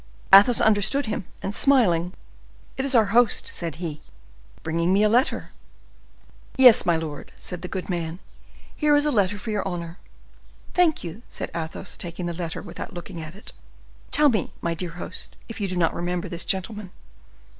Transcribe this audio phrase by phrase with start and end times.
[0.33, 2.13] Athos understood him, and, smiling,—
[2.75, 4.01] "It is our host," said he,
[4.63, 5.51] "bringing me a letter."
[6.57, 8.17] "Yes, my lord," said the good man;
[8.75, 9.99] "here is a letter for your honor."
[10.73, 13.51] "Thank you," said Athos, taking the letter without looking at it.
[14.09, 16.89] "Tell me, my dear host, if you do not remember this gentleman?"